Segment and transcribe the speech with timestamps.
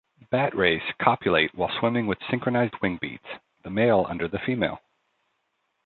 [0.31, 4.81] Bat rays copulate while swimming with synchronized wingbeats-the male under the female.